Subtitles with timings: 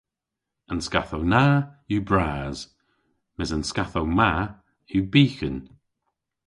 [0.73, 1.43] An skathow na
[1.93, 2.57] yw bras
[3.37, 4.31] mes an skathow ma
[4.93, 5.57] yw byghan.